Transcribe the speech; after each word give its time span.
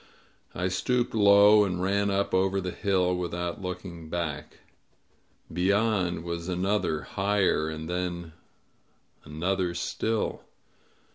I 0.55 0.67
stooped 0.67 1.13
low 1.13 1.63
and 1.63 1.79
ran 1.79 2.09
up 2.09 2.33
over 2.33 2.59
the 2.59 2.71
hill, 2.71 3.15
without 3.15 3.61
looking 3.61 4.09
back. 4.09 4.61
Beyond 5.53 6.23
was 6.23 6.49
another, 6.49 7.03
higher, 7.03 7.69
and 7.69 7.87
then 7.87 8.33
another 9.25 9.75
still. 9.75 10.41